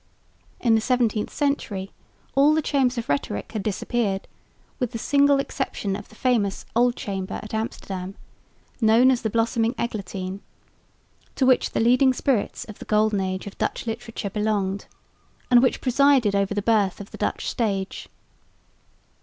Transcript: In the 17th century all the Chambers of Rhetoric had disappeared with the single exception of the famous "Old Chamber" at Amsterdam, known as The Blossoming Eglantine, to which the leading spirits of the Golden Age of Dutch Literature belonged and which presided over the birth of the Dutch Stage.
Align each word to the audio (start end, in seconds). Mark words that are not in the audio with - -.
In 0.59 0.73
the 0.73 0.81
17th 0.81 1.29
century 1.29 1.91
all 2.33 2.55
the 2.55 2.63
Chambers 2.63 2.97
of 2.97 3.07
Rhetoric 3.07 3.51
had 3.51 3.61
disappeared 3.61 4.27
with 4.79 4.93
the 4.93 4.97
single 4.97 5.39
exception 5.39 5.95
of 5.95 6.09
the 6.09 6.15
famous 6.15 6.65
"Old 6.75 6.95
Chamber" 6.95 7.35
at 7.43 7.53
Amsterdam, 7.53 8.15
known 8.81 9.11
as 9.11 9.21
The 9.21 9.29
Blossoming 9.29 9.75
Eglantine, 9.77 10.41
to 11.35 11.45
which 11.45 11.69
the 11.69 11.79
leading 11.79 12.13
spirits 12.13 12.65
of 12.65 12.79
the 12.79 12.85
Golden 12.85 13.19
Age 13.21 13.45
of 13.45 13.59
Dutch 13.59 13.85
Literature 13.85 14.31
belonged 14.31 14.87
and 15.51 15.61
which 15.61 15.81
presided 15.81 16.35
over 16.35 16.55
the 16.55 16.63
birth 16.63 16.99
of 16.99 17.11
the 17.11 17.17
Dutch 17.19 17.47
Stage. 17.47 18.09